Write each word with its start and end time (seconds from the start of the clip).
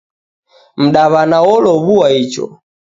Mdawana 0.83 1.37
olowua 1.53 2.07
icho 2.21 2.45